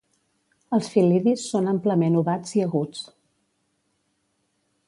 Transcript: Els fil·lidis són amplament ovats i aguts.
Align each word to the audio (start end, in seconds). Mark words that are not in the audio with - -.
Els 0.77 0.87
fil·lidis 0.93 1.43
són 1.51 1.69
amplament 1.73 2.17
ovats 2.23 2.57
i 2.61 2.65
aguts. 2.67 3.07